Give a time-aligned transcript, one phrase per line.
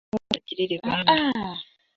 [0.07, 1.15] Nk’uko se w’abana abagirira ibambe,